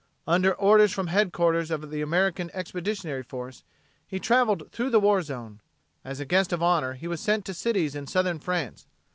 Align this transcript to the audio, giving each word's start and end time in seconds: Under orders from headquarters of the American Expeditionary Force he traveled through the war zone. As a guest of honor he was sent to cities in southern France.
Under 0.25 0.51
orders 0.55 0.91
from 0.91 1.05
headquarters 1.13 1.69
of 1.69 1.91
the 1.91 2.01
American 2.01 2.49
Expeditionary 2.55 3.21
Force 3.21 3.63
he 4.07 4.19
traveled 4.19 4.71
through 4.71 4.89
the 4.89 4.99
war 4.99 5.21
zone. 5.21 5.61
As 6.03 6.19
a 6.19 6.25
guest 6.25 6.51
of 6.51 6.63
honor 6.63 6.93
he 6.93 7.07
was 7.07 7.21
sent 7.21 7.45
to 7.45 7.53
cities 7.53 7.93
in 7.93 8.07
southern 8.07 8.39
France. 8.39 8.87